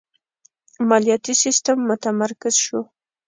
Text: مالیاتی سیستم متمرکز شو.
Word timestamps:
مالیاتی 0.89 1.33
سیستم 1.43 1.77
متمرکز 1.89 2.55
شو. 2.63 2.79